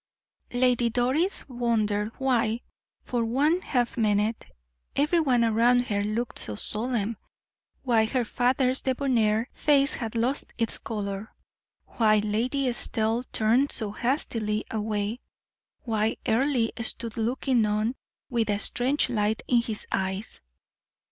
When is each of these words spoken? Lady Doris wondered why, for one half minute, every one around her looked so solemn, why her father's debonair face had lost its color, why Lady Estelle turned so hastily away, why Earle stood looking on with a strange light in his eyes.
Lady 0.53 0.89
Doris 0.89 1.47
wondered 1.47 2.11
why, 2.17 2.61
for 3.03 3.23
one 3.23 3.61
half 3.61 3.97
minute, 3.99 4.47
every 4.95 5.19
one 5.19 5.43
around 5.45 5.81
her 5.89 6.01
looked 6.01 6.39
so 6.39 6.55
solemn, 6.55 7.17
why 7.83 8.07
her 8.07 8.25
father's 8.25 8.81
debonair 8.81 9.47
face 9.53 9.93
had 9.93 10.15
lost 10.15 10.53
its 10.57 10.79
color, 10.79 11.31
why 11.85 12.17
Lady 12.17 12.67
Estelle 12.67 13.21
turned 13.31 13.71
so 13.71 13.91
hastily 13.91 14.65
away, 14.71 15.19
why 15.83 16.17
Earle 16.27 16.69
stood 16.81 17.15
looking 17.15 17.67
on 17.67 17.93
with 18.27 18.49
a 18.49 18.57
strange 18.57 19.07
light 19.07 19.43
in 19.47 19.61
his 19.61 19.85
eyes. 19.91 20.41